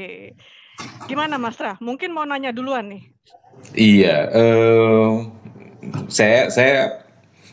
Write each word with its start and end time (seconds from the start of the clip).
Oke. 0.00 0.32
Gimana 1.12 1.36
Mas 1.36 1.60
Ra? 1.60 1.76
Mungkin 1.76 2.16
mau 2.16 2.24
nanya 2.24 2.56
duluan 2.56 2.88
nih. 2.88 3.12
Iya, 3.76 4.32
uh, 4.32 5.28
saya 6.08 6.48
saya 6.48 7.04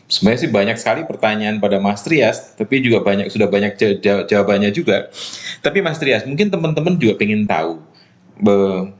sebenarnya 0.08 0.40
sih 0.40 0.48
banyak 0.48 0.76
sekali 0.80 1.04
pertanyaan 1.04 1.60
pada 1.60 1.76
Mas 1.76 2.00
Trias, 2.00 2.56
tapi 2.56 2.80
juga 2.80 3.04
banyak 3.04 3.28
sudah 3.28 3.52
banyak 3.52 3.76
jawabannya 4.24 4.72
juga. 4.72 5.12
Tapi 5.60 5.84
Mas 5.84 6.00
Trias, 6.00 6.24
mungkin 6.24 6.48
teman-teman 6.48 6.96
juga 6.96 7.20
pengen 7.20 7.44
tahu 7.44 7.84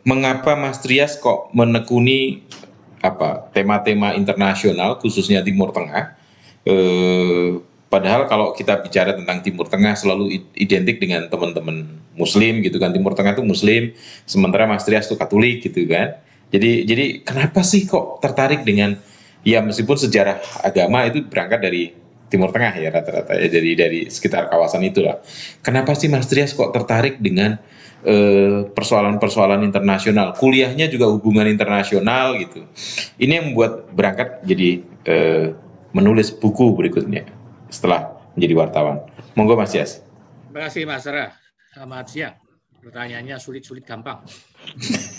mengapa 0.04 0.52
Mas 0.52 0.84
Trias 0.84 1.16
kok 1.16 1.48
menekuni 1.56 2.44
apa 3.00 3.48
tema-tema 3.56 4.12
internasional 4.12 5.00
khususnya 5.00 5.40
Timur 5.40 5.72
Tengah. 5.72 6.20
Eh, 6.68 7.56
padahal 7.88 8.28
kalau 8.28 8.52
kita 8.52 8.84
bicara 8.84 9.16
tentang 9.16 9.40
Timur 9.40 9.66
Tengah 9.66 9.96
selalu 9.96 10.44
identik 10.54 11.00
dengan 11.00 11.26
teman-teman 11.26 11.88
Muslim 12.14 12.60
gitu 12.60 12.76
kan 12.76 12.92
Timur 12.92 13.16
Tengah 13.16 13.36
itu 13.36 13.44
Muslim, 13.44 13.92
sementara 14.28 14.68
Mas 14.68 14.84
Trias 14.84 15.08
itu 15.08 15.16
Katolik 15.16 15.64
gitu 15.64 15.88
kan. 15.88 16.20
Jadi 16.48 16.84
jadi 16.84 17.04
kenapa 17.24 17.60
sih 17.64 17.84
kok 17.84 18.20
tertarik 18.24 18.64
dengan 18.64 18.96
ya 19.44 19.60
meskipun 19.64 19.96
sejarah 19.96 20.40
agama 20.64 21.04
itu 21.08 21.24
berangkat 21.24 21.60
dari 21.60 21.82
Timur 22.28 22.52
Tengah 22.52 22.76
ya 22.76 22.92
rata-rata 22.92 23.32
ya 23.40 23.48
dari 23.48 23.72
dari 23.72 24.00
sekitar 24.12 24.52
kawasan 24.52 24.84
itulah. 24.84 25.24
Kenapa 25.64 25.96
sih 25.96 26.12
Mas 26.12 26.28
Trias 26.28 26.52
kok 26.52 26.76
tertarik 26.76 27.16
dengan 27.24 27.56
eh, 28.04 28.68
persoalan-persoalan 28.68 29.64
internasional? 29.64 30.36
Kuliahnya 30.36 30.92
juga 30.92 31.08
hubungan 31.08 31.48
internasional 31.48 32.36
gitu. 32.36 32.68
Ini 33.16 33.32
yang 33.40 33.44
membuat 33.52 33.88
berangkat 33.96 34.44
jadi 34.44 34.84
eh, 35.08 35.56
menulis 35.96 36.28
buku 36.36 36.76
berikutnya 36.76 37.37
setelah 37.68 38.16
menjadi 38.34 38.54
wartawan. 38.56 39.00
Monggo 39.36 39.54
Mas 39.56 39.72
Trias. 39.72 40.00
Terima 40.48 40.60
kasih 40.68 40.82
Mas 40.88 41.04
Ra. 41.06 41.32
Selamat 41.72 42.06
siang. 42.10 42.34
Pertanyaannya 42.82 43.36
sulit-sulit 43.36 43.84
gampang. 43.84 44.24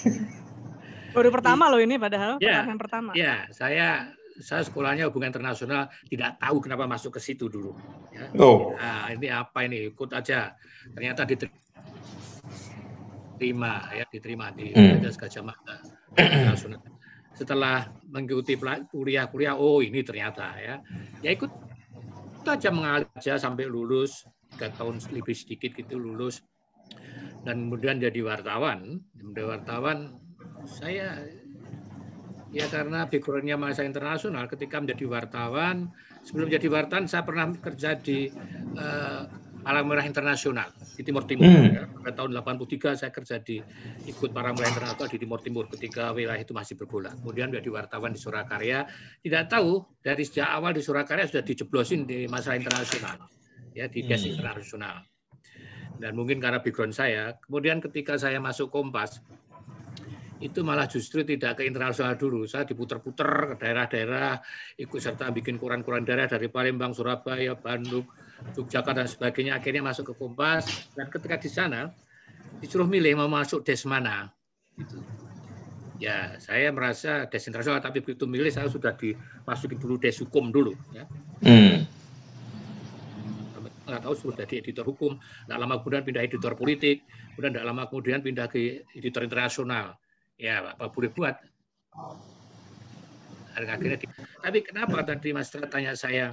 Baru 1.15 1.29
pertama 1.33 1.69
loh 1.73 1.81
ini 1.81 1.97
padahal 1.97 2.37
ya, 2.37 2.61
pertanyaan 2.61 2.79
pertama. 2.79 3.11
Ya, 3.17 3.49
saya 3.49 4.13
saya 4.39 4.63
sekolahnya 4.63 5.11
hubungan 5.11 5.35
internasional 5.35 5.91
tidak 6.07 6.39
tahu 6.39 6.63
kenapa 6.63 6.87
masuk 6.87 7.19
ke 7.19 7.21
situ 7.21 7.49
dulu. 7.51 7.75
Ya. 8.15 8.29
Oh. 8.39 8.71
Nah, 8.77 9.11
ini 9.11 9.27
apa 9.27 9.67
ini? 9.67 9.91
Ikut 9.91 10.13
aja. 10.15 10.55
Ternyata 10.95 11.27
diterima 11.27 11.51
ya, 13.91 14.05
diterima 14.07 14.53
di 14.55 14.71
hmm. 14.71 15.03
Gajah 15.03 15.43
Mada 15.43 15.83
internasional. 16.15 16.79
Setelah 17.35 17.87
mengikuti 18.11 18.59
kuliah-kuliah, 18.91 19.55
oh 19.55 19.79
ini 19.83 20.03
ternyata 20.03 20.55
ya. 20.59 20.79
Ya 21.23 21.31
ikut 21.35 21.68
itu 22.39 22.49
aja 22.49 22.69
mengalir 22.71 23.09
aja 23.15 23.35
sampai 23.35 23.67
lulus 23.67 24.23
tiga 24.55 24.71
tahun 24.73 24.99
lebih 25.11 25.35
sedikit 25.35 25.75
gitu 25.75 25.99
lulus 25.99 26.41
dan 27.43 27.67
kemudian 27.67 27.99
jadi 27.99 28.19
wartawan. 28.23 28.99
Jadi 29.15 29.41
wartawan 29.43 30.19
saya 30.67 31.23
Ya 32.49 32.65
karena 32.65 33.05
backgroundnya 33.05 33.61
masa 33.61 33.85
internasional, 33.85 34.49
ketika 34.49 34.81
menjadi 34.81 35.05
wartawan, 35.05 35.93
sebelum 36.25 36.49
jadi 36.49 36.65
wartawan 36.65 37.05
saya 37.05 37.21
pernah 37.21 37.53
kerja 37.53 37.93
di 37.93 38.25
uh, 38.73 39.21
Palang 39.59 39.85
Merah 39.91 40.05
Internasional 40.07 40.71
di 40.95 41.01
Timur 41.03 41.23
Timur. 41.27 41.47
Hmm. 41.47 41.67
Ya. 41.67 41.83
Pada 41.85 42.23
tahun 42.23 42.31
83 42.39 42.99
saya 42.99 43.11
kerja 43.11 43.35
di 43.43 43.59
ikut 44.07 44.29
Palang 44.31 44.55
Merah 44.55 44.71
Internasional 44.71 45.09
di 45.11 45.19
Timur 45.19 45.39
Timur 45.43 45.65
ketika 45.67 46.15
wilayah 46.15 46.39
itu 46.39 46.55
masih 46.55 46.79
bergolak. 46.79 47.15
Kemudian 47.19 47.51
menjadi 47.51 47.69
wartawan 47.69 48.15
di 48.15 48.19
Surakarya. 48.19 48.87
Tidak 49.19 49.43
tahu 49.51 49.83
dari 49.99 50.23
sejak 50.23 50.47
awal 50.47 50.71
di 50.71 50.81
Surakarya 50.81 51.27
sudah 51.27 51.43
dijeblosin 51.43 52.07
di 52.07 52.25
masalah 52.31 52.57
internasional, 52.57 53.17
ya 53.75 53.91
di 53.91 54.05
desk 54.07 54.25
hmm. 54.25 54.33
internasional. 54.39 54.95
Dan 55.99 56.15
mungkin 56.15 56.39
karena 56.39 56.63
background 56.63 56.95
saya, 56.95 57.35
kemudian 57.43 57.83
ketika 57.83 58.15
saya 58.15 58.39
masuk 58.39 58.71
Kompas, 58.71 59.19
itu 60.39 60.63
malah 60.63 60.87
justru 60.87 61.27
tidak 61.27 61.59
ke 61.59 61.67
internasional 61.67 62.15
dulu. 62.15 62.47
Saya 62.47 62.63
diputer-puter 62.63 63.53
ke 63.53 63.55
daerah-daerah, 63.59 64.39
ikut 64.79 64.99
serta 65.03 65.27
bikin 65.35 65.59
koran-koran 65.59 66.07
daerah 66.07 66.31
dari 66.31 66.47
Palembang, 66.47 66.95
Surabaya, 66.95 67.59
Bandung, 67.59 68.07
Yogyakarta 68.55 69.05
dan 69.05 69.09
sebagainya. 69.09 69.57
Akhirnya 69.57 69.83
masuk 69.83 70.11
ke 70.11 70.13
Kompas 70.15 70.65
dan 70.95 71.07
ketika 71.11 71.35
di 71.39 71.49
sana 71.51 71.91
disuruh 72.59 72.87
milih 72.87 73.19
mau 73.19 73.29
masuk 73.31 73.63
des 73.63 73.81
mana. 73.87 74.31
Gitu. 74.75 74.99
Ya, 75.99 76.39
saya 76.39 76.71
merasa 76.71 77.27
des 77.27 77.43
internasional, 77.43 77.83
tapi 77.83 77.99
begitu 77.99 78.23
milih 78.23 78.47
saya 78.51 78.71
sudah 78.71 78.95
dimasukin 78.95 79.75
dulu 79.75 79.99
des 79.99 80.15
hukum 80.23 80.47
dulu. 80.47 80.71
Ya. 80.95 81.03
Hmm. 81.43 81.83
Nggak 83.83 84.01
tahu 84.05 84.15
sudah 84.15 84.47
di 84.47 84.63
editor 84.63 84.87
hukum, 84.87 85.19
nggak 85.19 85.59
lama 85.59 85.81
kemudian 85.83 86.03
pindah 86.07 86.23
editor 86.23 86.55
politik, 86.55 87.03
kemudian 87.35 87.51
nggak 87.51 87.67
lama 87.67 87.83
kemudian 87.91 88.19
pindah 88.23 88.47
ke 88.47 88.87
editor 88.95 89.27
internasional 89.27 89.99
ya 90.39 90.63
apa 90.71 90.87
boleh 90.87 91.11
buat 91.11 91.35
akhirnya 93.59 93.99
tapi 94.39 94.63
kenapa 94.63 95.03
tadi 95.03 95.35
Mas 95.35 95.51
tanya 95.51 95.91
saya 95.99 96.31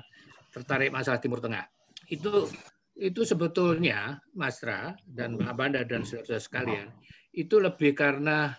tertarik 0.55 0.95
masalah 0.95 1.19
Timur 1.19 1.43
Tengah 1.43 1.67
itu 2.09 2.49
itu 2.97 3.21
sebetulnya 3.29 4.17
Mas 4.33 4.63
Tra 4.63 4.97
dan 5.05 5.37
Mbak 5.37 5.55
Banda 5.55 5.81
dan 5.85 6.03
saudara 6.07 6.41
sekalian 6.41 6.89
itu 7.37 7.61
lebih 7.61 7.93
karena 7.93 8.57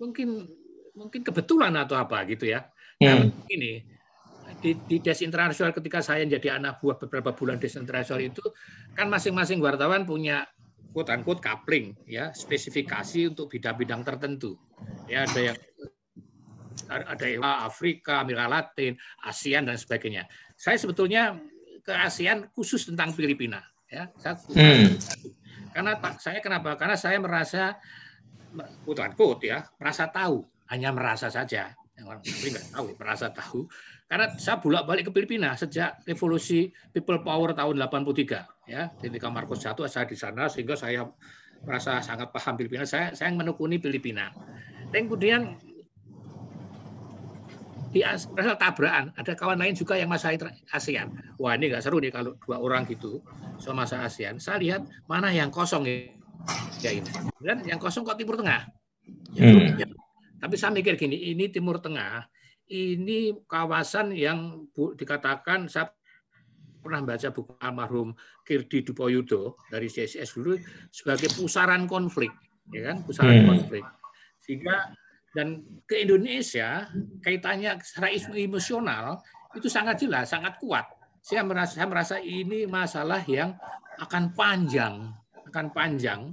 mungkin 0.00 0.48
mungkin 0.96 1.20
kebetulan 1.20 1.76
atau 1.76 2.00
apa 2.00 2.24
gitu 2.26 2.48
ya. 2.48 2.64
Hmm. 2.98 3.30
ini 3.46 3.78
di, 4.58 4.74
di 4.74 4.98
des 4.98 5.22
internasional 5.22 5.70
ketika 5.70 6.02
saya 6.02 6.26
jadi 6.26 6.58
anak 6.58 6.82
buah 6.82 6.98
beberapa 6.98 7.30
bulan 7.30 7.62
des 7.62 7.78
internasional 7.78 8.18
itu 8.18 8.42
kan 8.96 9.06
masing-masing 9.06 9.62
wartawan 9.62 10.02
punya 10.02 10.48
quote 10.90 11.14
unquote 11.14 11.38
coupling 11.38 11.94
ya 12.08 12.34
spesifikasi 12.34 13.30
untuk 13.30 13.54
bidang-bidang 13.54 14.02
tertentu 14.02 14.58
ya 15.06 15.28
ada 15.28 15.52
yang 15.52 15.56
ada 16.88 17.26
Afrika, 17.68 18.24
Amerika 18.24 18.48
Latin, 18.48 18.96
ASEAN 19.20 19.68
dan 19.68 19.76
sebagainya. 19.76 20.24
Saya 20.56 20.80
sebetulnya 20.80 21.36
ke 21.88 21.96
ASEAN 21.96 22.52
khusus 22.52 22.84
tentang 22.84 23.16
Filipina 23.16 23.64
ya. 23.88 24.12
Saya, 24.20 24.36
hmm. 24.36 25.00
Karena 25.72 25.96
saya 26.20 26.38
kenapa? 26.44 26.76
Karena 26.76 27.00
saya 27.00 27.16
merasa 27.16 27.80
quote 28.84 29.00
unquote 29.00 29.48
ya, 29.48 29.64
merasa 29.80 30.12
tahu, 30.12 30.44
hanya 30.68 30.92
merasa 30.92 31.32
saja. 31.32 31.72
Yang 31.96 32.04
orang 32.12 32.20
nggak 32.22 32.66
tahu, 32.76 32.86
merasa 33.00 33.26
tahu 33.32 33.60
karena 34.08 34.32
saya 34.40 34.56
bolak-balik 34.56 35.04
ke 35.04 35.12
Filipina 35.12 35.52
sejak 35.52 36.00
revolusi 36.08 36.72
People 36.96 37.20
Power 37.20 37.52
tahun 37.52 37.76
83 37.76 38.64
ya. 38.64 38.88
Ketika 38.96 39.28
Marcos 39.28 39.60
jatuh 39.60 39.84
saya 39.84 40.08
di 40.08 40.16
sana 40.16 40.48
sehingga 40.48 40.72
saya 40.80 41.04
merasa 41.60 42.00
sangat 42.00 42.32
paham 42.32 42.56
Filipina. 42.56 42.88
Saya 42.88 43.12
saya 43.12 43.28
menekuni 43.36 43.76
Filipina. 43.76 44.32
Dan 44.88 45.12
kemudian 45.12 45.60
di 47.88 48.04
rasa 48.04 48.54
tabrakan 48.60 49.16
ada 49.16 49.32
kawan 49.32 49.56
lain 49.56 49.72
juga 49.72 49.96
yang 49.96 50.12
masa 50.12 50.34
ASEAN. 50.72 51.38
Wah 51.40 51.56
ini 51.56 51.72
nggak 51.72 51.82
seru 51.84 51.98
nih 52.00 52.12
kalau 52.12 52.36
dua 52.44 52.60
orang 52.60 52.84
gitu 52.84 53.24
sama 53.56 53.84
masa 53.84 54.04
ASEAN. 54.04 54.36
Saya 54.36 54.60
lihat 54.60 54.82
mana 55.08 55.32
yang 55.32 55.48
kosong 55.48 55.88
ya 56.80 56.90
ini. 56.92 57.08
Dan 57.40 57.64
yang 57.64 57.80
kosong 57.80 58.04
kok 58.04 58.20
Timur 58.20 58.36
Tengah. 58.36 58.68
Ya, 59.32 59.48
hmm. 59.48 59.80
ya. 59.80 59.86
Tapi 60.38 60.54
saya 60.54 60.70
mikir 60.70 60.94
gini, 61.00 61.32
ini 61.32 61.48
Timur 61.48 61.80
Tengah 61.80 62.28
ini 62.68 63.32
kawasan 63.48 64.12
yang 64.12 64.68
bu, 64.76 64.92
dikatakan 64.92 65.72
saya 65.72 65.88
pernah 66.78 67.00
baca 67.02 67.28
buku 67.32 67.56
almarhum 67.58 68.12
Kirdi 68.44 68.84
Dupoyudo 68.84 69.56
dari 69.72 69.88
CSS 69.88 70.36
dulu 70.36 70.56
sebagai 70.92 71.32
pusaran 71.36 71.88
konflik, 71.88 72.30
ya 72.72 72.92
kan, 72.92 72.96
pusaran 73.04 73.44
hmm. 73.44 73.48
konflik. 73.48 73.84
Sehingga 74.44 74.92
dan 75.36 75.60
ke 75.84 76.04
Indonesia 76.04 76.88
kaitannya 77.20 77.76
secara 77.84 78.08
emosional 78.36 79.20
itu 79.56 79.68
sangat 79.68 80.00
jelas, 80.00 80.32
sangat 80.32 80.56
kuat. 80.60 80.84
Saya 81.20 81.44
merasa, 81.44 81.76
saya 81.76 81.88
merasa 81.88 82.16
ini 82.22 82.64
masalah 82.64 83.20
yang 83.28 83.52
akan 84.00 84.32
panjang, 84.32 85.12
akan 85.52 85.66
panjang 85.74 86.32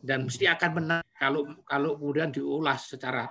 dan 0.00 0.24
mesti 0.24 0.48
akan 0.48 0.70
benar 0.72 1.02
kalau 1.20 1.44
kalau 1.68 2.00
kemudian 2.00 2.32
diulas 2.32 2.88
secara 2.88 3.28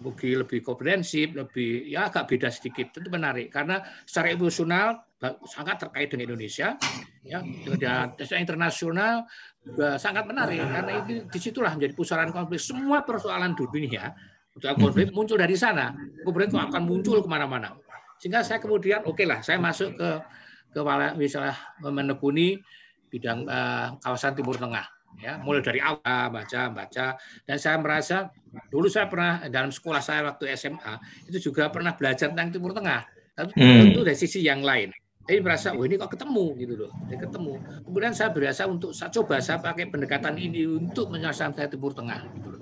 mungkin 0.00 0.44
lebih 0.44 0.60
komprehensif, 0.64 1.32
lebih 1.32 1.88
ya 1.88 2.08
agak 2.08 2.28
beda 2.28 2.48
sedikit. 2.52 2.92
Itu 2.92 3.08
menarik 3.08 3.52
karena 3.52 3.80
secara 4.04 4.32
emosional 4.32 5.09
sangat 5.44 5.76
terkait 5.84 6.08
dengan 6.08 6.32
Indonesia, 6.32 6.80
ya. 7.20 7.44
Dan 7.76 8.16
secara 8.16 8.40
internasional 8.40 9.28
juga 9.60 10.00
sangat 10.00 10.24
menarik 10.24 10.64
karena 10.64 10.92
itu 11.04 11.12
di 11.28 11.38
situlah 11.38 11.76
menjadi 11.76 11.92
pusaran 11.92 12.32
konflik. 12.32 12.56
Semua 12.56 13.04
persoalan 13.04 13.52
dunia, 13.52 14.16
persoalan 14.56 14.78
konflik 14.80 15.12
muncul 15.12 15.36
dari 15.36 15.52
sana, 15.60 15.92
kemudian 16.24 16.48
itu 16.48 16.56
akan 16.56 16.82
muncul 16.88 17.20
ke 17.20 17.28
mana-mana. 17.28 17.76
Sehingga 18.16 18.40
saya 18.40 18.64
kemudian 18.64 19.04
oke 19.04 19.20
okay 19.20 19.26
lah, 19.28 19.44
saya 19.44 19.60
masuk 19.60 19.92
ke 19.96 20.10
ke 20.72 20.80
misalnya 21.20 21.52
menekuni 21.84 22.56
bidang 23.12 23.44
uh, 23.44 24.00
kawasan 24.00 24.32
Timur 24.32 24.56
Tengah 24.56 24.86
ya. 25.20 25.36
Mulai 25.44 25.60
dari 25.60 25.84
awal 25.84 26.32
baca 26.32 26.72
baca. 26.72 27.06
Dan 27.44 27.56
saya 27.60 27.76
merasa 27.76 28.32
dulu 28.72 28.88
saya 28.88 29.04
pernah 29.04 29.44
dalam 29.52 29.68
sekolah 29.68 30.00
saya 30.00 30.24
waktu 30.24 30.56
SMA 30.56 30.96
itu 31.28 31.52
juga 31.52 31.68
pernah 31.68 31.92
belajar 31.92 32.32
tentang 32.32 32.48
Timur 32.48 32.72
Tengah. 32.72 33.04
Tapi 33.36 33.52
hmm. 33.56 33.92
itu 33.92 34.00
dari 34.00 34.16
sisi 34.16 34.40
yang 34.40 34.64
lain 34.64 34.88
Saya 35.30 35.46
merasa, 35.46 35.68
oh 35.78 35.86
ini 35.86 35.94
kok 35.94 36.10
ketemu 36.10 36.44
gitu 36.58 36.74
loh, 36.74 36.90
saya 37.06 37.18
ketemu. 37.22 37.52
Kemudian 37.86 38.12
saya 38.18 38.34
berasa 38.34 38.66
untuk 38.66 38.90
saya 38.90 39.14
coba 39.14 39.38
saya 39.38 39.62
pakai 39.62 39.86
pendekatan 39.86 40.34
ini 40.34 40.66
untuk 40.66 41.06
menyelesaikan 41.06 41.54
saya 41.54 41.70
Timur 41.70 41.94
Tengah. 41.94 42.26
Gitu 42.34 42.48
loh. 42.50 42.60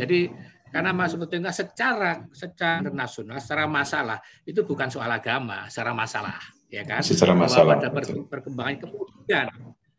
Jadi 0.00 0.32
karena 0.72 0.96
masuk 0.96 1.28
Timur 1.28 1.44
Tengah 1.44 1.52
secara 1.52 2.24
secara 2.32 2.88
nasional, 2.88 3.36
secara 3.36 3.68
masalah 3.68 4.18
itu 4.48 4.64
bukan 4.64 4.88
soal 4.88 5.12
agama, 5.12 5.68
secara 5.68 5.92
masalah, 5.92 6.40
ya 6.72 6.88
kan? 6.88 7.04
Secara 7.04 7.36
masalah. 7.36 7.84
Bahwa 7.84 8.00
pada 8.00 8.12
perkembangan 8.32 8.74
kemudian 8.80 9.46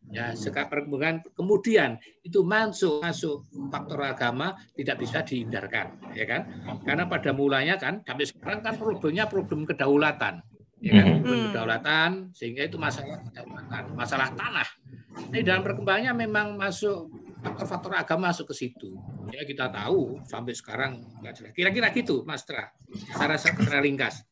ya 0.08 0.32
sekarang 0.32 0.72
perkembangan 0.72 1.16
kemudian 1.36 1.90
itu 2.24 2.40
masuk 2.40 3.04
masuk 3.04 3.44
faktor 3.68 4.00
agama 4.08 4.56
tidak 4.72 5.04
bisa 5.04 5.20
dihindarkan 5.20 6.00
ya 6.16 6.24
kan 6.24 6.48
karena 6.88 7.04
pada 7.04 7.30
mulanya 7.36 7.76
kan 7.76 8.00
sampai 8.08 8.24
sekarang 8.24 8.64
kan 8.64 8.74
problemnya 8.80 9.28
problem 9.28 9.68
kedaulatan 9.68 10.40
ya 10.78 10.92
kan 10.94 11.04
Mhm. 11.04 11.18
problem 11.18 11.46
kedaulatan 11.50 12.10
sehingga 12.30 12.62
itu 12.62 12.76
masalah 12.76 13.18
kedaulatan 13.20 13.82
masalah 13.92 14.28
tanah 14.30 14.68
ini 15.28 15.42
dalam 15.42 15.62
perkembangannya 15.62 16.14
memang 16.16 16.54
masuk 16.54 17.10
faktor-faktor 17.38 17.92
agama 17.92 18.30
masuk 18.30 18.46
ke 18.48 18.54
situ 18.56 18.94
ya 19.28 19.42
kita 19.42 19.66
tahu 19.68 20.22
sampai 20.24 20.52
sekarang 20.52 20.92
nggak 21.18 21.32
jelas 21.34 21.52
kira-kira 21.52 21.90
gitu 21.90 22.22
Mas 22.22 22.42
Tra 22.42 22.70
secara 23.08 23.34
secara 23.34 23.78
ringkas 23.78 24.22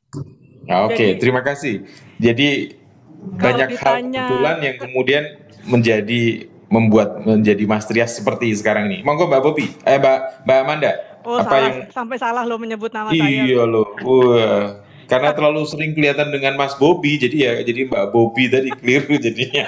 Nah, 0.67 0.83
Oke, 0.83 0.99
Jadi- 0.99 1.19
terima 1.21 1.43
kasih. 1.43 1.87
Jadi 2.19 2.75
Kalau 3.39 3.55
banyak 3.55 3.69
hal 3.71 4.03
ditanya- 4.03 4.27
kebetulan 4.27 4.57
yang 4.61 4.77
kemudian 4.77 5.25
menjadi 5.65 6.23
membuat 6.67 7.23
menjadi 7.23 7.63
Mas 7.65 7.87
Trias 7.87 8.11
seperti 8.13 8.51
sekarang 8.51 8.91
ini. 8.91 8.99
Monggo 9.01 9.31
Mbak 9.31 9.41
Bobi, 9.41 9.71
eh 9.81 9.95
Mbak 9.95 10.43
Mbak 10.43 10.59
Amanda. 10.59 10.93
Oh, 11.23 11.39
apa 11.39 11.47
salah, 11.49 11.63
yang 11.63 11.77
sampai 11.89 12.17
salah 12.19 12.43
lo 12.43 12.55
menyebut 12.57 12.91
nama 12.91 13.11
saya. 13.11 13.23
iya 13.23 13.63
loh. 13.63 13.87
Wah. 14.01 14.83
Karena 15.07 15.31
terlalu 15.31 15.63
sering 15.67 15.95
kelihatan 15.95 16.35
dengan 16.35 16.59
Mas 16.59 16.75
Bobi, 16.75 17.19
jadi 17.19 17.37
ya 17.37 17.53
jadi 17.63 17.87
Mbak 17.87 18.11
Bobi 18.11 18.51
tadi 18.51 18.71
keliru 18.75 19.15
jadinya. 19.25 19.67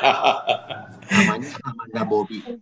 namanya 1.09 1.49
Amanda 1.65 2.03
Bobby. 2.05 2.43
Nah, 2.43 2.59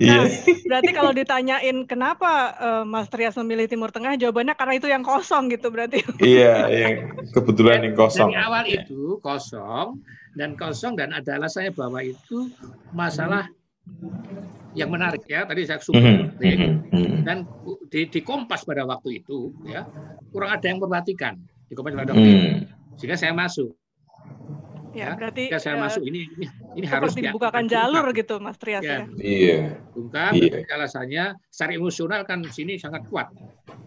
Iya. 0.00 0.22
berarti 0.70 0.90
kalau 0.96 1.12
ditanyain 1.12 1.76
kenapa 1.84 2.56
eh, 2.56 2.84
Mas 2.88 3.10
Trias 3.12 3.36
memilih 3.36 3.68
Timur 3.68 3.90
Tengah, 3.92 4.16
jawabannya 4.16 4.54
karena 4.56 4.74
itu 4.78 4.88
yang 4.88 5.04
kosong 5.04 5.52
gitu 5.52 5.68
berarti. 5.68 6.00
Iya, 6.22 6.70
yang 6.70 6.94
kebetulan 7.34 7.84
yang 7.84 7.94
kosong. 7.98 8.32
Dari 8.32 8.40
awal 8.40 8.64
itu 8.70 9.18
kosong 9.20 10.00
dan 10.38 10.56
kosong 10.56 10.96
dan 10.96 11.12
ada 11.12 11.36
alasannya 11.36 11.74
bahwa 11.74 12.00
itu 12.00 12.48
masalah 12.96 13.50
yang 14.72 14.88
menarik 14.88 15.22
ya. 15.28 15.44
Tadi 15.44 15.62
saya 15.68 15.82
suka 15.82 16.00
mhm, 16.00 16.40
mhm. 16.40 17.14
dan 17.26 17.44
di, 17.92 18.08
di 18.08 18.20
Kompas 18.24 18.64
pada 18.66 18.82
waktu 18.88 19.22
itu 19.22 19.52
ya 19.68 19.86
kurang 20.34 20.50
ada 20.50 20.66
yang 20.66 20.82
memperhatikan 20.82 21.38
di 21.74 21.76
Kompas 21.76 21.92
pada 21.92 22.14
waktu 22.14 22.22
itu 22.22 22.38
Hmm. 22.38 22.56
sehingga 22.94 23.16
saya 23.18 23.34
masuk. 23.34 23.74
Ya, 24.94 25.10
Ya, 25.10 25.18
berarti 25.18 25.50
Ketika 25.50 25.58
saya 25.58 25.74
eh, 25.74 25.82
masuk 25.82 26.02
ini 26.06 26.18
ini, 26.30 26.46
ini 26.78 26.86
harus 26.86 27.18
dibukakan 27.18 27.66
diungkap. 27.66 27.82
jalur 27.90 28.06
gitu 28.14 28.34
Mas 28.38 28.54
Trias 28.62 28.86
Ya. 28.86 28.94
ya. 28.94 29.06
Iya, 29.18 29.58
Bungkam, 29.90 30.32
Iya. 30.38 30.62
alasannya 30.70 31.24
secara 31.50 31.72
emosional 31.74 32.20
kan 32.22 32.46
sini 32.46 32.78
sangat 32.78 33.02
kuat. 33.10 33.26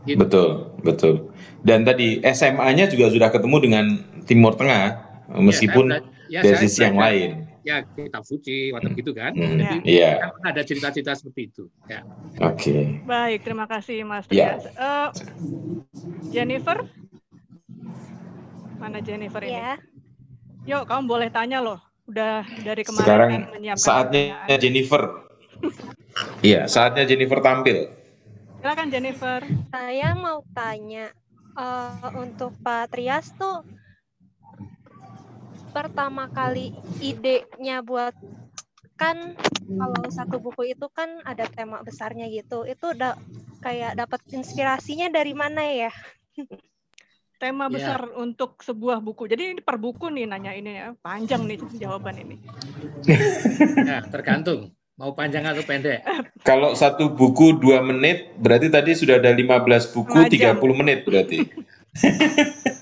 Gitu. 0.04 0.20
betul, 0.20 0.50
betul. 0.80 1.16
Dan 1.64 1.84
tadi 1.84 2.20
SMA-nya 2.24 2.88
juga 2.88 3.12
sudah 3.12 3.28
ketemu 3.28 3.58
dengan 3.60 3.86
Timur 4.24 4.56
Tengah, 4.56 5.04
meskipun 5.36 5.92
Ya, 5.92 6.00
saya 6.00 6.04
bela- 6.04 6.28
ya, 6.28 6.42
dari 6.44 6.58
sisi 6.64 6.80
yang 6.80 6.96
lain. 6.96 7.30
Ya 7.64 7.84
kitab 7.84 8.24
suci, 8.24 8.72
waktu 8.72 8.96
gitu 8.96 9.12
kan. 9.12 9.36
Hmm, 9.36 9.60
Jadi 9.60 9.84
Iya, 9.84 10.32
kan 10.32 10.32
ada 10.48 10.62
cerita-cerita 10.64 11.12
seperti 11.12 11.52
itu. 11.52 11.64
Ya. 11.88 12.04
oke. 12.40 13.04
Baik, 13.04 13.40
terima 13.44 13.68
kasih 13.68 14.04
Mas 14.04 14.24
Ya. 14.28 14.56
Trias. 14.56 14.64
Eh, 14.72 15.08
Jennifer? 16.32 16.80
Mana 18.78 19.02
Jennifer 19.02 19.42
ini? 19.42 19.58
Ya, 19.58 19.76
Yuk, 20.68 20.84
kamu 20.84 21.08
boleh 21.08 21.30
tanya 21.32 21.64
loh. 21.64 21.80
Udah 22.08 22.44
dari 22.64 22.84
kemarin 22.84 23.04
Sekarang 23.04 23.30
kan 23.32 23.42
menyiapkan 23.56 23.84
saatnya 23.84 24.24
pertanyaan. 24.36 24.62
Jennifer. 24.62 25.04
Iya, 26.42 26.66
saatnya 26.66 27.06
Jennifer 27.06 27.38
tampil. 27.46 27.94
Silakan 28.58 28.90
Jennifer. 28.90 29.46
saya 29.70 30.18
mau 30.18 30.42
tanya 30.50 31.14
eh, 31.54 32.10
untuk 32.18 32.58
Pak 32.66 32.90
Trias 32.90 33.30
tuh 33.38 33.62
pertama 35.70 36.26
kali 36.34 36.74
idenya 37.06 37.86
buat 37.86 38.18
kan 38.98 39.38
kalau 39.78 40.10
satu 40.10 40.42
buku 40.42 40.74
itu 40.74 40.90
kan 40.90 41.22
ada 41.22 41.46
tema 41.46 41.86
besarnya 41.86 42.26
gitu. 42.34 42.66
Itu 42.66 42.98
udah 42.98 43.14
kayak 43.62 43.94
dapat 43.94 44.26
inspirasinya 44.34 45.14
dari 45.14 45.38
mana 45.38 45.62
ya? 45.70 45.94
Tema 47.38 47.70
Ya. 47.70 47.74
besar 47.78 48.02
untuk 48.18 48.62
sebuah 48.66 48.98
buku. 48.98 49.30
Jadi 49.30 49.54
ini 49.58 49.62
per 49.62 49.78
buku 49.78 50.10
nih 50.10 50.26
nanya 50.26 50.58
ini 50.58 50.72
ya. 50.74 50.88
Panjang 50.98 51.46
nih 51.46 51.62
jawaban 51.78 52.18
ini. 52.18 52.42
Ya, 53.86 54.02
tergantung 54.10 54.74
mau 54.98 55.14
panjang 55.14 55.46
atau 55.46 55.62
pendek. 55.62 56.02
Kalau 56.50 56.74
satu 56.74 57.14
buku 57.14 57.62
dua 57.62 57.86
menit, 57.86 58.34
berarti 58.42 58.74
tadi 58.74 58.98
sudah 58.98 59.22
ada 59.22 59.30
15 59.30 59.94
buku, 59.94 60.18
jam. 60.34 60.58
30 60.58 60.80
menit 60.82 61.06
berarti. 61.06 61.46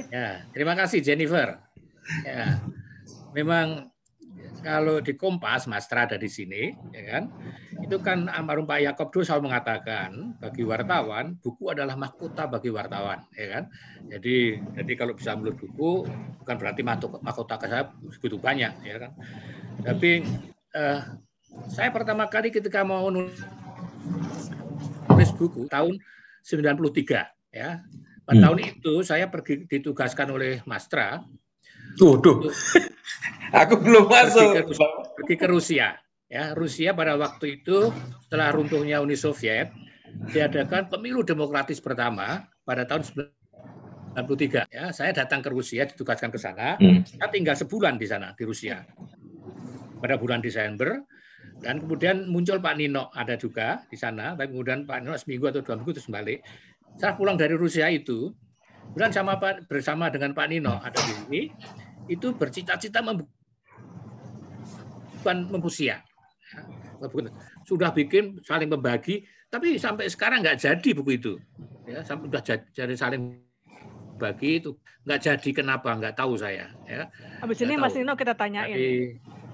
Ya, 0.07 0.47
terima 0.55 0.79
kasih 0.79 1.03
Jennifer. 1.03 1.59
Ya, 2.23 2.63
memang 3.35 3.91
kalau 4.65 4.97
di 4.97 5.13
Kompas, 5.13 5.69
Mas 5.69 5.85
Tra 5.85 6.09
ada 6.09 6.17
di 6.17 6.25
sini, 6.25 6.73
ya 6.89 7.03
kan? 7.05 7.29
Itu 7.85 8.01
kan 8.01 8.25
almarhum 8.25 8.65
Pak 8.65 8.81
Yakob 8.81 9.13
dulu 9.13 9.21
selalu 9.21 9.53
mengatakan 9.53 10.09
bagi 10.41 10.65
wartawan 10.65 11.37
buku 11.37 11.69
adalah 11.69 11.93
mahkota 11.93 12.49
bagi 12.49 12.73
wartawan, 12.73 13.21
ya 13.37 13.61
kan? 13.61 13.69
Jadi, 14.09 14.57
jadi 14.73 14.93
kalau 14.97 15.13
bisa 15.13 15.37
menulis 15.37 15.61
buku 15.61 16.01
bukan 16.41 16.55
berarti 16.57 16.81
mahkota 17.21 17.61
ke 17.61 17.65
saya 17.69 17.93
begitu 17.93 18.41
banyak, 18.41 18.73
ya 18.81 18.95
kan? 19.05 19.13
Tapi 19.85 20.25
eh, 20.73 21.01
saya 21.69 21.93
pertama 21.93 22.25
kali 22.25 22.49
ketika 22.49 22.81
mau 22.81 23.05
nulis 23.13 23.37
buku 25.37 25.69
tahun 25.69 26.01
93, 26.41 27.29
ya. 27.53 27.85
Pada 28.25 28.33
Hmm. 28.33 28.43
tahun 28.49 28.59
itu 28.65 29.05
saya 29.05 29.29
pergi 29.29 29.69
ditugaskan 29.69 30.33
oleh 30.33 30.65
Mas 30.65 30.89
Tra 30.89 31.21
Waduh, 32.01 32.49
aku 33.53 33.79
belum 33.79 34.05
masuk. 34.09 34.51
Pergi 34.55 34.75
ke, 34.75 34.85
pergi 35.15 35.35
ke 35.37 35.47
Rusia. 35.47 35.87
Ya, 36.25 36.57
Rusia 36.57 36.91
pada 36.97 37.15
waktu 37.15 37.61
itu 37.61 37.93
setelah 38.25 38.49
runtuhnya 38.49 38.97
Uni 38.99 39.13
Soviet 39.13 39.69
diadakan 40.33 40.89
pemilu 40.89 41.21
demokratis 41.21 41.77
pertama 41.77 42.49
pada 42.65 42.81
tahun 42.83 43.05
93. 44.15 44.73
Ya, 44.73 44.89
saya 44.89 45.11
datang 45.13 45.45
ke 45.45 45.53
Rusia 45.53 45.85
ditugaskan 45.85 46.33
ke 46.33 46.39
sana. 46.41 46.81
Hmm. 46.81 47.05
Saya 47.05 47.29
tinggal 47.29 47.53
sebulan 47.53 48.01
di 48.01 48.07
sana 48.09 48.33
di 48.33 48.43
Rusia. 48.43 48.81
Pada 50.01 50.17
bulan 50.17 50.41
Desember 50.41 51.05
dan 51.61 51.79
kemudian 51.79 52.27
muncul 52.27 52.59
Pak 52.59 52.75
Nino 52.75 53.13
ada 53.15 53.37
juga 53.39 53.85
di 53.87 53.95
sana. 53.95 54.33
Tapi 54.33 54.51
kemudian 54.51 54.83
Pak 54.83 54.97
Nino 55.05 55.15
seminggu 55.15 55.47
atau 55.51 55.61
dua 55.63 55.75
minggu 55.79 55.93
terus 55.95 56.09
balik. 56.09 56.41
Saya 56.95 57.15
pulang 57.15 57.35
dari 57.35 57.53
Rusia 57.59 57.91
itu, 57.91 58.31
kemudian 58.91 59.11
sama 59.11 59.35
Pak 59.39 59.67
bersama 59.67 60.07
dengan 60.09 60.31
Pak 60.31 60.47
Nino 60.47 60.79
ada 60.79 60.95
di 60.95 61.13
sini 61.13 61.41
itu 62.05 62.33
bercita-cita 62.37 63.01
membuat 63.01 63.29
bukan 65.25 65.37
mempusia. 65.49 66.05
Sudah 67.65 67.89
bikin 67.89 68.39
saling 68.45 68.69
membagi, 68.69 69.25
tapi 69.49 69.81
sampai 69.81 70.05
sekarang 70.07 70.45
nggak 70.45 70.61
jadi 70.61 70.89
buku 70.93 71.17
itu. 71.17 71.33
Ya, 71.85 72.05
sampai 72.05 72.29
sudah 72.29 72.43
jadi 72.73 72.95
saling 72.97 73.41
bagi 74.15 74.63
itu 74.63 74.79
nggak 75.03 75.19
jadi 75.19 75.49
kenapa 75.51 75.91
nggak 75.97 76.15
tahu 76.15 76.39
saya. 76.39 76.71
Ya, 76.87 77.09
Habis 77.43 77.59
ini 77.65 77.75
Mas. 77.75 77.93
Nino 77.97 78.15
kita 78.15 78.31
tanyain. 78.37 78.71
tapi 78.71 78.85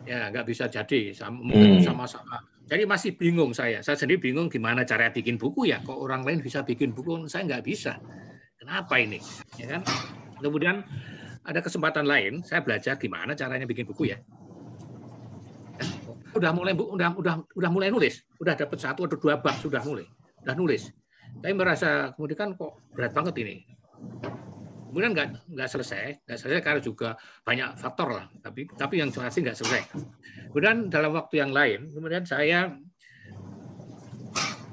ya 0.06 0.30
nggak 0.30 0.46
bisa 0.46 0.68
jadi 0.70 1.16
Hmm. 1.18 1.82
sama-sama. 1.82 2.38
Jadi 2.72 2.88
masih 2.88 3.12
bingung 3.20 3.52
saya. 3.52 3.84
Saya 3.84 4.00
sendiri 4.00 4.32
bingung 4.32 4.48
gimana 4.48 4.88
cara 4.88 5.12
bikin 5.12 5.36
buku 5.36 5.68
ya. 5.68 5.84
Kok 5.84 5.98
orang 5.98 6.24
lain 6.24 6.40
bisa 6.40 6.64
bikin 6.64 6.96
buku, 6.96 7.28
saya 7.28 7.44
nggak 7.44 7.68
bisa. 7.68 8.00
Kenapa 8.56 8.96
ini? 9.02 9.20
Ya 9.60 9.76
kan? 9.76 9.82
Kemudian 10.40 10.80
ada 11.42 11.60
kesempatan 11.60 12.06
lain, 12.06 12.46
saya 12.46 12.62
belajar 12.62 12.98
gimana 13.02 13.34
caranya 13.34 13.66
bikin 13.66 13.90
buku 13.90 14.14
ya. 14.14 14.18
Udah 16.38 16.54
mulai 16.54 16.78
bu- 16.78 16.94
udah 16.94 17.18
udah 17.18 17.36
udah 17.58 17.70
mulai 17.74 17.90
nulis, 17.90 18.22
udah 18.38 18.54
dapat 18.54 18.78
satu 18.78 19.10
atau 19.10 19.18
dua 19.18 19.42
bab 19.42 19.58
sudah 19.58 19.82
mulai, 19.82 20.06
udah 20.46 20.56
nulis. 20.56 20.94
Tapi 21.42 21.54
merasa 21.58 22.14
kemudian 22.14 22.38
kan 22.38 22.50
kok 22.54 22.78
berat 22.94 23.12
banget 23.12 23.36
ini. 23.42 23.56
Kemudian 24.92 25.16
nggak 25.16 25.50
nggak 25.56 25.70
selesai, 25.72 26.28
nggak 26.28 26.38
selesai 26.38 26.62
karena 26.62 26.82
juga 26.84 27.10
banyak 27.42 27.70
faktor 27.80 28.10
lah. 28.12 28.26
Tapi 28.44 28.70
tapi 28.78 29.02
yang 29.02 29.10
pasti 29.10 29.42
nggak 29.42 29.58
selesai. 29.58 29.82
Kemudian 30.54 30.92
dalam 30.92 31.16
waktu 31.16 31.42
yang 31.42 31.52
lain, 31.56 31.90
kemudian 31.90 32.24
saya 32.28 32.70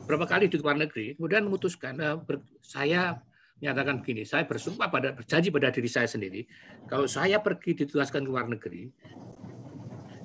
berapa 0.04 0.26
kali 0.26 0.50
di 0.50 0.58
luar 0.60 0.76
negeri, 0.76 1.16
kemudian 1.16 1.46
memutuskan 1.48 1.94
eh, 2.00 2.16
saya 2.60 3.16
menyatakan 3.58 4.02
begini, 4.02 4.22
saya 4.22 4.46
bersumpah 4.46 4.86
pada 4.86 5.14
berjanji 5.14 5.50
pada 5.50 5.74
diri 5.74 5.90
saya 5.90 6.06
sendiri, 6.06 6.46
kalau 6.86 7.10
saya 7.10 7.42
pergi 7.42 7.74
ditugaskan 7.84 8.22
ke 8.22 8.30
luar 8.30 8.46
negeri, 8.46 8.90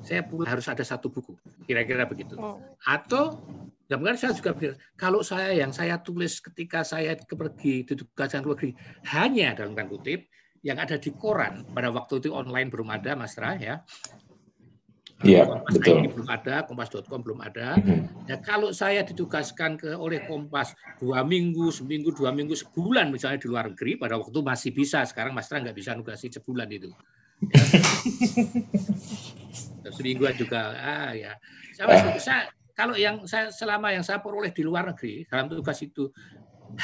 saya 0.03 0.21
pulang 0.27 0.49
harus 0.51 0.67
ada 0.67 0.83
satu 0.83 1.09
buku, 1.09 1.33
kira-kira 1.65 2.03
begitu. 2.05 2.35
Oh, 2.37 2.59
Atau 2.83 3.41
dan 3.87 3.99
saya 4.17 4.33
juga 4.33 4.55
pikir, 4.55 4.73
kalau 4.95 5.21
saya 5.21 5.53
yang 5.53 5.69
saya 5.69 5.99
tulis 5.99 6.39
ketika 6.39 6.81
saya 6.81 7.13
pergi 7.19 7.85
ditugaskan 7.85 8.41
ke 8.41 8.47
luar 8.47 8.57
negeri 8.57 8.73
hanya 9.13 9.53
dalam 9.53 9.77
tanda 9.77 9.91
kutip 9.91 10.25
yang 10.63 10.79
ada 10.79 10.95
di 10.95 11.11
koran 11.13 11.67
pada 11.75 11.91
waktu 11.91 12.23
itu 12.23 12.31
online 12.31 12.71
belum 12.71 12.89
ada 12.89 13.13
Mas 13.19 13.35
Ra 13.35 13.53
ya. 13.59 13.83
Iya, 15.23 15.47
Kompas 15.47 15.73
betul. 15.79 15.95
ID 16.03 16.05
belum 16.13 16.29
ada, 16.29 16.55
kompas.com 16.67 17.19
belum 17.23 17.39
ada. 17.39 17.67
Mhm. 17.79 18.27
Ya, 18.27 18.35
kalau 18.43 18.69
saya 18.75 19.03
ditugaskan 19.07 19.79
ke 19.79 19.95
oleh 19.95 20.19
Kompas 20.27 20.75
dua 20.99 21.23
minggu, 21.23 21.71
seminggu, 21.71 22.11
dua 22.11 22.35
minggu, 22.35 22.55
sebulan 22.55 23.07
misalnya 23.11 23.39
di 23.39 23.47
luar 23.47 23.71
negeri, 23.71 23.95
pada 23.95 24.19
waktu 24.19 24.35
masih 24.43 24.71
bisa. 24.75 25.03
Sekarang 25.07 25.31
Mas 25.31 25.47
Ra 25.47 25.63
nggak 25.63 25.75
bisa 25.75 25.95
nugasi 25.95 26.27
sebulan 26.31 26.67
itu. 26.71 26.91
Ya. 29.83 29.91
Semingguan 29.91 30.31
juga, 30.39 30.71
ah 30.79 31.11
ya. 31.11 31.35
Saya, 31.75 31.85
masih- 31.91 32.23
saya- 32.23 32.47
kalau 32.71 32.95
yang 32.95 33.27
saya 33.27 33.51
selama 33.51 33.91
yang 33.91 33.99
saya 34.01 34.23
peroleh 34.23 34.49
di 34.55 34.63
luar 34.63 34.87
negeri 34.95 35.27
dalam 35.27 35.51
tugas 35.51 35.75
itu 35.83 36.07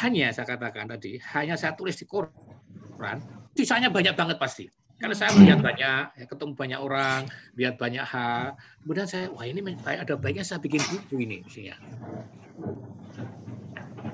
hanya 0.03 0.29
saya 0.35 0.43
katakan 0.45 0.85
tadi, 0.85 1.15
hanya 1.33 1.55
saya 1.55 1.73
tulis 1.79 1.95
di 1.95 2.03
koran, 2.03 3.23
sisanya 3.55 3.87
banyak 3.87 4.13
banget 4.13 4.37
pasti. 4.37 4.67
Karena 4.99 5.15
saya 5.15 5.31
melihat 5.31 5.63
banyak, 5.63 6.03
ya, 6.19 6.25
ketemu 6.27 6.51
banyak 6.59 6.79
orang, 6.83 7.21
lihat 7.55 7.79
banyak 7.79 8.03
hal. 8.03 8.59
Kemudian 8.83 9.07
saya, 9.07 9.31
wah 9.31 9.47
ini 9.47 9.63
baik, 9.63 9.99
ada 10.03 10.13
baiknya 10.19 10.43
saya 10.43 10.59
bikin 10.59 10.83
buku 10.83 11.23
ini, 11.23 11.39
mestinya. 11.39 11.79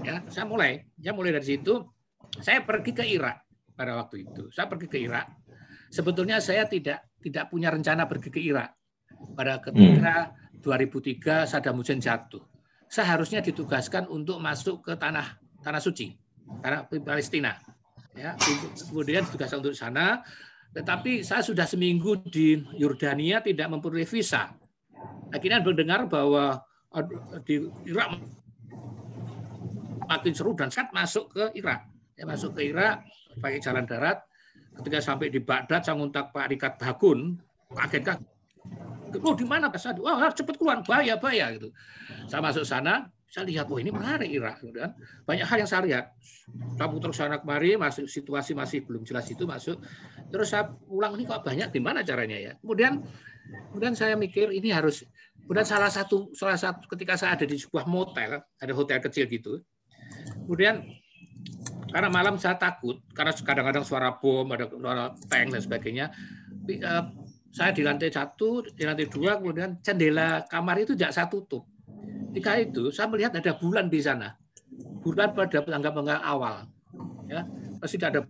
Ya, 0.06 0.22
saya 0.30 0.46
mulai, 0.46 0.86
saya 1.01 1.13
mulai 1.18 1.34
dari 1.34 1.58
situ. 1.58 1.82
Saya 2.38 2.62
pergi 2.62 2.94
ke 2.94 3.01
Irak 3.01 3.42
pada 3.74 3.98
waktu 3.98 4.30
itu. 4.30 4.54
Saya 4.54 4.70
pergi 4.70 4.86
ke 4.86 5.01
Irak. 5.01 5.25
Sebetulnya 5.89 6.38
saya 6.38 6.70
tidak 6.70 7.10
tidak 7.25 7.50
punya 7.50 7.74
rencana 7.74 8.06
pergi 8.06 8.30
ke 8.30 8.38
Irak 8.38 8.77
pada 9.34 9.58
ketika 9.58 10.38
2003 10.62 11.50
Saddam 11.50 11.82
Hussein 11.82 11.98
jatuh. 11.98 12.46
Saya 12.86 13.18
harusnya 13.18 13.42
ditugaskan 13.42 14.06
untuk 14.06 14.38
masuk 14.38 14.86
ke 14.86 14.94
tanah 14.94 15.42
tanah 15.65 15.82
suci, 15.82 16.13
tanah 16.62 16.86
Palestina. 17.01 17.58
Ya, 18.13 18.38
kemudian 18.94 19.25
ditugaskan 19.25 19.60
untuk 19.65 19.74
sana, 19.75 20.22
tetapi 20.75 21.24
saya 21.24 21.39
sudah 21.39 21.63
seminggu 21.63 22.20
di 22.27 22.60
Yordania 22.75 23.39
tidak 23.39 23.72
memperoleh 23.72 24.03
visa. 24.03 24.51
Akhirnya 25.32 25.63
mendengar 25.63 26.03
bahwa 26.12 26.60
di 27.48 27.63
Irak 27.88 28.20
makin 30.03 30.34
seru 30.36 30.51
dan 30.51 30.67
saat 30.67 30.91
masuk 30.91 31.32
ke 31.32 31.44
Irak. 31.55 31.88
Ya, 32.20 32.27
masuk 32.27 32.60
ke 32.60 32.75
Irak 32.75 33.08
pakai 33.39 33.63
jalan 33.63 33.88
darat. 33.88 34.20
Ketika 34.75 35.00
sampai 35.00 35.32
di 35.32 35.39
Baghdad, 35.39 35.88
saya 35.88 35.96
ngontak 35.96 36.36
Pak 36.36 36.51
Rikat 36.51 36.74
Bakun, 36.75 37.39
kaget 37.72 38.03
kan. 38.03 38.20
Oh 39.24 39.32
di 39.32 39.48
mana 39.48 39.72
Pak? 39.72 39.96
Wah 40.03 40.27
cepat 40.36 40.60
keluar, 40.60 40.84
bahaya 40.84 41.15
bahaya 41.15 41.55
gitu. 41.55 41.72
Saya 42.27 42.44
masuk 42.44 42.67
sana, 42.67 43.08
saya 43.36 43.51
lihat, 43.51 43.68
oh 43.68 43.75
ini 43.75 43.92
menarik 43.92 44.32
Irak. 44.32 44.63
Kemudian 44.63 44.96
banyak 45.27 45.44
hal 45.44 45.58
yang 45.60 45.68
saya 45.68 45.84
lihat. 45.84 46.06
Saya 46.80 46.88
putar 46.88 47.12
sana 47.12 47.36
kemari, 47.44 47.75
masuk 47.75 48.08
situasi 48.08 48.56
masih 48.56 48.88
belum 48.88 49.04
jelas 49.04 49.27
itu 49.27 49.44
masuk. 49.44 49.75
Terus 50.32 50.56
saya 50.56 50.72
pulang 50.72 51.20
ini 51.20 51.27
kok 51.27 51.44
banyak, 51.44 51.68
gimana 51.75 52.00
caranya 52.00 52.39
ya? 52.39 52.51
Kemudian 52.63 53.04
kemudian 53.75 53.92
saya 53.92 54.15
mikir 54.15 54.56
ini 54.56 54.72
harus. 54.72 55.04
Kemudian 55.44 55.68
salah 55.68 55.92
satu 55.92 56.32
salah 56.32 56.56
satu 56.56 56.88
ketika 56.88 57.20
saya 57.20 57.36
ada 57.36 57.44
di 57.44 57.60
sebuah 57.60 57.84
motel, 57.92 58.39
ada 58.39 58.72
hotel 58.72 59.04
kecil 59.04 59.27
gitu. 59.27 59.60
Kemudian 60.48 60.88
karena 61.92 62.08
malam 62.08 62.39
saya 62.39 62.56
takut 62.56 63.04
karena 63.12 63.36
kadang-kadang 63.36 63.84
suara 63.84 64.15
bom, 64.15 64.48
ada 64.56 64.72
suara 64.72 65.12
tank 65.27 65.51
dan 65.51 65.62
sebagainya. 65.62 66.06
Eh, 66.72 67.04
Saya 67.56 67.72
di 67.72 67.88
lantai 67.88 68.12
satu, 68.12 68.68
di 68.68 68.84
lantai 68.84 69.08
dua, 69.08 69.39
kemudian 69.39 69.80
jendela 69.80 70.44
kamar 70.44 70.75
itu 70.84 70.92
tidak 70.92 71.15
saya 71.15 71.32
tutup. 71.32 71.63
Ketika 72.36 72.60
itu 72.60 72.92
saya 72.92 73.08
melihat 73.08 73.32
ada 73.39 73.56
bulan 73.56 73.88
di 73.88 74.04
sana, 74.04 74.36
bulan 75.00 75.32
pada 75.32 75.63
tanggal-tanggal 75.63 76.20
awal, 76.20 76.68
ya 77.32 77.48
masih 77.80 77.96
ada 78.04 78.27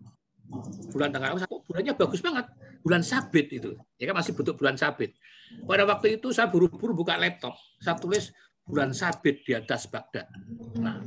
bulan 0.94 1.10
tanggal 1.10 1.34
awal. 1.34 1.42
Kok 1.42 1.66
bulannya 1.66 1.98
bagus 1.98 2.22
banget, 2.22 2.46
bulan 2.86 3.02
sabit 3.02 3.50
itu, 3.50 3.74
ya 3.98 4.14
kan 4.14 4.22
masih 4.22 4.38
bentuk 4.38 4.62
bulan 4.62 4.78
sabit. 4.78 5.18
Pada 5.66 5.90
waktu 5.90 6.22
itu 6.22 6.30
saya 6.30 6.54
buru-buru 6.54 6.94
buka 6.94 7.18
laptop, 7.18 7.58
saya 7.82 7.98
tulis 7.98 8.30
bulan 8.62 8.94
sabit 8.94 9.42
di 9.42 9.58
atas 9.58 9.90
Baghdad. 9.90 10.30
Nah, 10.78 11.02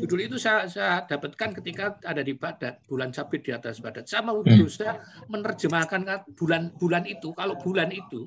judul 0.00 0.32
itu 0.32 0.40
saya, 0.40 0.64
saya 0.64 1.04
dapatkan 1.04 1.60
ketika 1.60 2.00
ada 2.08 2.24
di 2.24 2.32
Baghdad, 2.40 2.80
bulan 2.88 3.12
sabit 3.12 3.44
di 3.44 3.52
atas 3.52 3.84
Baghdad. 3.84 4.08
Saya 4.08 4.24
mau 4.24 4.40
berusaha 4.40 4.96
menerjemahkan 5.28 6.08
bulan 6.32 6.72
bulan 6.80 7.04
itu, 7.04 7.36
kalau 7.36 7.60
bulan 7.60 7.92
itu 7.92 8.24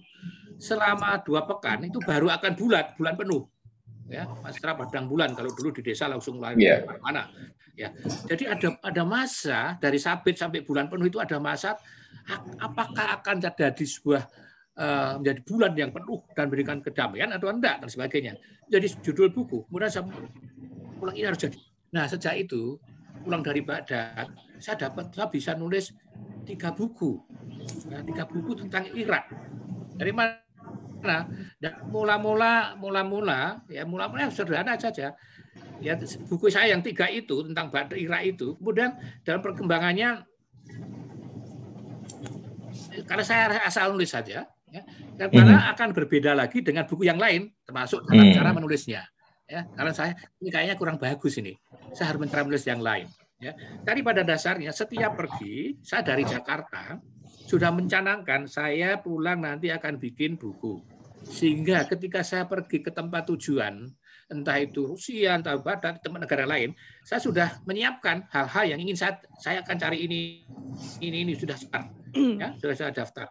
selama 0.62 1.18
dua 1.26 1.50
pekan 1.50 1.82
itu 1.90 1.98
baru 1.98 2.30
akan 2.30 2.54
bulat, 2.54 2.94
bulan 2.94 3.18
penuh. 3.18 3.50
Ya, 4.12 4.28
Masra 4.44 4.76
padang 4.76 5.08
bulan 5.08 5.32
kalau 5.34 5.52
dulu 5.56 5.72
di 5.72 5.82
desa 5.82 6.12
langsung 6.12 6.38
lahir 6.44 6.60
Yeah. 6.60 7.00
mana. 7.00 7.24
Ya, 7.74 7.90
jadi 8.30 8.54
ada 8.54 8.78
ada 8.86 9.02
masa 9.02 9.82
dari 9.82 9.98
sabit 9.98 10.38
sampai 10.38 10.62
bulan 10.62 10.86
penuh 10.86 11.10
itu 11.10 11.18
ada 11.18 11.42
masa 11.42 11.74
apakah 12.62 13.18
akan 13.18 13.42
jadi 13.42 13.74
sebuah 13.74 14.22
eh, 14.78 15.14
menjadi 15.18 15.42
bulan 15.42 15.72
yang 15.74 15.90
penuh 15.90 16.22
dan 16.38 16.46
berikan 16.54 16.78
kedamaian 16.86 17.34
atau 17.34 17.50
enggak 17.50 17.82
dan 17.82 17.90
sebagainya. 17.90 18.38
Jadi 18.70 18.94
judul 19.02 19.34
buku. 19.34 19.66
Kemudian 19.66 19.90
saya 19.90 20.06
pulang 21.02 21.16
ini 21.18 21.26
harus 21.26 21.42
jadi. 21.42 21.60
Nah 21.98 22.06
sejak 22.06 22.36
itu 22.46 22.78
pulang 23.26 23.42
dari 23.42 23.66
Baghdad, 23.66 24.30
saya 24.62 24.76
dapat 24.78 25.10
saya 25.10 25.28
bisa 25.32 25.58
nulis 25.58 25.90
tiga 26.46 26.76
buku, 26.76 27.18
ya, 27.90 28.04
tiga 28.06 28.28
buku 28.28 28.52
tentang 28.60 28.86
Irak. 28.94 29.32
Dari 29.98 30.12
mana? 30.14 30.53
Dan 31.60 31.74
mula-mula, 31.92 32.74
mula-mula, 32.80 33.60
ya 33.68 33.84
mula-mula 33.84 34.32
sederhana 34.32 34.80
saja. 34.80 35.12
Ya 35.84 35.94
buku 36.32 36.48
saya 36.48 36.72
yang 36.72 36.82
tiga 36.82 37.12
itu 37.12 37.44
tentang 37.44 37.68
Baghdad 37.68 38.00
Irak 38.00 38.24
itu, 38.24 38.56
kemudian 38.56 38.96
dalam 39.28 39.44
perkembangannya 39.44 40.24
karena 43.04 43.24
saya 43.26 43.60
asal 43.68 43.92
nulis 43.92 44.14
saja, 44.14 44.48
ya, 44.70 44.82
karena 45.18 45.74
akan 45.74 45.92
berbeda 45.92 46.38
lagi 46.38 46.62
dengan 46.62 46.86
buku 46.86 47.10
yang 47.10 47.18
lain, 47.18 47.52
termasuk 47.66 48.06
dalam 48.06 48.32
Hmm. 48.32 48.36
cara 48.38 48.50
menulisnya. 48.54 49.02
Ya, 49.44 49.68
karena 49.76 49.92
saya 49.92 50.16
ini 50.40 50.50
kayaknya 50.50 50.76
kurang 50.80 50.98
bagus 50.98 51.36
ini. 51.36 51.54
Saya 51.92 52.16
harus 52.16 52.22
mencari 52.24 52.48
menulis 52.48 52.64
yang 52.64 52.80
lain. 52.80 53.08
Ya, 53.44 53.52
tapi 53.84 54.00
pada 54.00 54.24
dasarnya 54.24 54.72
setiap 54.72 55.20
pergi, 55.20 55.76
saya 55.84 56.00
dari 56.00 56.24
Jakarta 56.24 56.96
sudah 57.44 57.76
mencanangkan 57.76 58.48
saya 58.48 58.96
pulang 59.04 59.44
nanti 59.44 59.68
akan 59.68 60.00
bikin 60.00 60.40
buku. 60.40 60.80
Sehingga 61.24 61.88
ketika 61.88 62.22
saya 62.22 62.44
pergi 62.48 62.84
ke 62.84 62.92
tempat 62.92 63.28
tujuan, 63.32 63.88
entah 64.32 64.58
itu 64.60 64.88
Rusia, 64.88 65.38
entah 65.38 65.56
Barat, 65.60 66.00
tempat 66.04 66.20
negara 66.24 66.44
lain, 66.48 66.76
saya 67.04 67.20
sudah 67.20 67.48
menyiapkan 67.68 68.28
hal-hal 68.32 68.76
yang 68.76 68.80
ingin 68.80 68.98
saya 68.98 69.20
saya 69.40 69.62
akan 69.64 69.76
cari 69.80 70.04
ini, 70.04 70.44
ini, 71.00 71.28
ini 71.28 71.34
sudah 71.36 71.56
start, 71.56 71.88
ya 72.14 72.56
sudah 72.60 72.76
saya 72.76 72.92
daftar. 72.92 73.28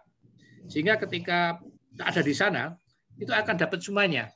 Sehingga 0.71 0.97
ketika 1.01 1.59
ada 2.01 2.23
di 2.23 2.33
sana, 2.33 2.73
itu 3.19 3.33
akan 3.33 3.55
dapat 3.59 3.79
semuanya. 3.83 4.31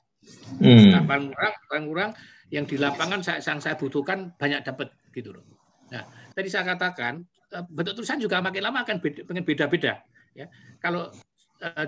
Hmm. 0.58 1.06
Kurang, 1.06 1.54
paling 1.70 1.86
kurang 1.86 2.10
yang 2.50 2.64
di 2.66 2.76
lapangan 2.78 3.22
saya, 3.22 3.38
yang 3.38 3.62
saya 3.62 3.78
butuhkan 3.78 4.34
banyak 4.34 4.62
dapat 4.66 4.90
gitu 5.14 5.32
loh. 5.34 5.44
Nah, 5.90 6.02
tadi 6.34 6.50
saya 6.50 6.66
katakan 6.75 7.22
eh, 7.54 7.64
bentuk 7.70 8.02
tulisan 8.02 8.18
juga 8.18 8.42
makin 8.42 8.62
lama 8.62 8.82
akan 8.82 8.98
beda, 8.98 9.22
pengen 9.22 9.44
beda-beda. 9.46 10.02
Ya, 10.36 10.50
kalau 10.82 11.08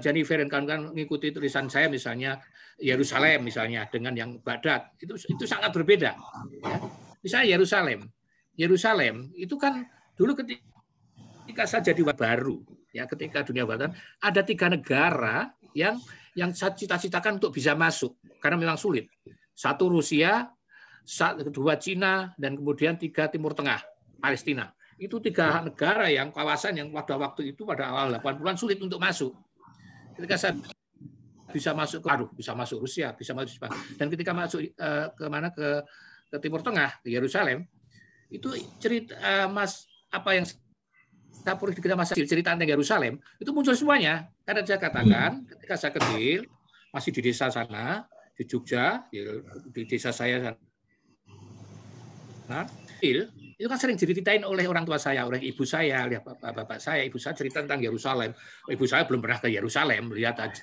Jennifer 0.00 0.40
dan 0.40 0.48
kawan-kawan 0.50 0.94
mengikuti 0.94 1.30
tulisan 1.30 1.70
saya 1.70 1.86
misalnya 1.86 2.40
Yerusalem 2.78 3.46
misalnya 3.46 3.86
dengan 3.90 4.14
yang 4.14 4.30
Baghdad 4.42 4.94
itu 5.02 5.14
itu 5.14 5.44
sangat 5.44 5.70
berbeda. 5.74 6.14
Ya. 6.62 6.76
Misalnya 7.22 7.46
Yerusalem, 7.58 8.00
Yerusalem 8.54 9.34
itu 9.34 9.58
kan 9.58 9.86
dulu 10.14 10.38
ketika, 10.38 10.62
ketika 11.44 11.62
saya 11.66 11.82
jadi 11.90 12.02
baru 12.06 12.62
ya 12.94 13.04
ketika 13.04 13.44
dunia 13.44 13.68
barat 13.68 13.92
ada 14.18 14.40
tiga 14.42 14.72
negara 14.72 15.52
yang 15.76 16.00
yang 16.38 16.54
saya 16.54 16.74
cita-citakan 16.74 17.42
untuk 17.42 17.50
bisa 17.50 17.74
masuk 17.74 18.14
karena 18.38 18.58
memang 18.58 18.78
sulit. 18.78 19.10
Satu 19.58 19.90
Rusia, 19.90 20.46
kedua 21.42 21.74
Cina, 21.82 22.30
dan 22.38 22.54
kemudian 22.54 22.94
tiga 22.94 23.26
Timur 23.26 23.58
Tengah, 23.58 23.82
Palestina. 24.22 24.70
Itu 24.98 25.18
tiga 25.18 25.62
negara 25.66 26.06
yang 26.06 26.30
kawasan 26.30 26.78
yang 26.78 26.94
pada 26.94 27.18
waktu 27.18 27.54
itu 27.54 27.66
pada 27.66 27.90
awal 27.90 28.14
80-an 28.22 28.54
sulit 28.54 28.78
untuk 28.78 29.02
masuk. 29.02 29.34
Ketika 30.18 30.34
saya 30.34 30.52
bisa 31.54 31.70
masuk 31.72 32.02
ke 32.02 32.08
aduh, 32.10 32.28
bisa 32.34 32.52
masuk 32.52 32.82
Rusia, 32.82 33.14
bisa 33.14 33.32
masuk 33.32 33.54
Jepang. 33.54 33.72
Dan 33.94 34.06
ketika 34.10 34.34
masuk 34.34 34.60
eh, 34.66 35.06
ke 35.14 35.24
mana 35.30 35.54
ke 35.54 35.86
ke 36.28 36.36
Timur 36.42 36.60
Tengah, 36.60 37.00
ke 37.00 37.08
Yerusalem, 37.08 37.64
itu 38.28 38.52
cerita 38.82 39.14
eh, 39.16 39.48
Mas 39.48 39.88
apa 40.12 40.36
yang 40.36 40.44
saya 40.44 41.54
kita 41.56 41.96
masa 41.96 42.12
kecil 42.12 42.28
cerita 42.28 42.52
tentang 42.52 42.68
Yerusalem 42.68 43.20
itu 43.38 43.50
muncul 43.54 43.72
semuanya 43.72 44.28
karena 44.44 44.64
saya 44.64 44.80
katakan 44.80 45.46
ketika 45.46 45.74
saya 45.78 45.92
kecil 45.94 46.44
masih 46.92 47.10
di 47.14 47.20
desa 47.24 47.46
sana 47.48 48.04
di 48.34 48.42
Jogja 48.44 49.06
di, 49.08 49.22
di 49.72 49.82
desa 49.88 50.10
saya 50.10 50.52
sana 50.52 50.60
nah, 52.48 52.64
kecil 52.96 53.32
itu 53.58 53.66
kan 53.66 53.74
sering 53.74 53.98
diceritain 53.98 54.46
oleh 54.46 54.70
orang 54.70 54.86
tua 54.86 55.02
saya 55.02 55.26
oleh 55.26 55.42
ibu 55.42 55.66
saya 55.66 56.06
oleh 56.06 56.22
bapak, 56.22 56.54
bapak 56.54 56.78
saya. 56.78 57.02
Ibu 57.02 57.18
saya 57.18 57.34
cerita 57.34 57.58
tentang 57.58 57.82
Yerusalem. 57.82 58.30
Ibu 58.70 58.84
saya 58.86 59.02
belum 59.02 59.18
pernah 59.18 59.42
ke 59.42 59.50
Yerusalem 59.50 60.14
lihat 60.14 60.38
aja. 60.38 60.62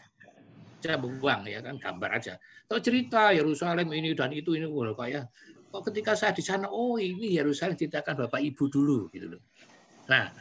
Saya 0.80 0.96
buang 1.04 1.44
ya 1.44 1.60
kan 1.60 1.76
gambar 1.76 2.10
aja. 2.16 2.40
Kalau 2.72 2.80
cerita 2.80 3.36
Yerusalem 3.36 3.92
ini 3.92 4.16
dan 4.16 4.32
itu 4.32 4.56
ini 4.56 4.64
wah, 4.64 4.96
kayak 4.96 5.28
kok 5.68 5.92
ketika 5.92 6.16
saya 6.16 6.32
di 6.32 6.40
sana 6.40 6.72
oh 6.72 6.96
ini 6.96 7.36
Yerusalem 7.36 7.76
ceritakan 7.76 8.26
bapak 8.26 8.40
ibu 8.40 8.64
dulu 8.72 9.12
gitu 9.12 9.28
loh. 9.28 9.44
Nah 10.08 10.32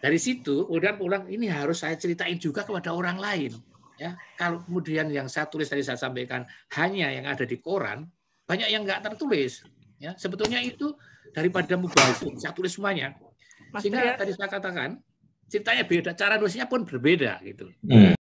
dari 0.00 0.16
situ 0.16 0.64
kemudian 0.64 0.96
pulang 0.96 1.28
ini 1.28 1.44
harus 1.52 1.84
saya 1.84 2.00
ceritain 2.00 2.40
juga 2.40 2.64
kepada 2.64 2.96
orang 2.96 3.20
lain 3.20 3.52
ya. 4.00 4.16
Kalau 4.40 4.64
kemudian 4.64 5.12
yang 5.12 5.28
saya 5.28 5.44
tulis 5.44 5.68
tadi 5.68 5.84
saya 5.84 6.00
sampaikan 6.00 6.48
hanya 6.80 7.12
yang 7.12 7.28
ada 7.28 7.44
di 7.44 7.60
koran 7.60 8.08
banyak 8.48 8.72
yang 8.72 8.88
nggak 8.88 9.04
tertulis 9.04 9.60
ya 9.98 10.14
sebetulnya 10.18 10.58
itu 10.62 10.94
daripada 11.30 11.78
mubazir 11.78 12.34
saya 12.40 12.54
tulis 12.54 12.74
semuanya. 12.74 13.14
Mas 13.70 13.84
sehingga 13.84 14.16
tadi 14.16 14.32
saya 14.34 14.48
katakan 14.50 14.98
ceritanya 15.48 15.84
beda 15.86 16.10
cara 16.18 16.34
nulisnya 16.36 16.66
pun 16.66 16.82
berbeda 16.82 17.38
gitu. 17.46 17.70
Hmm. 17.86 18.17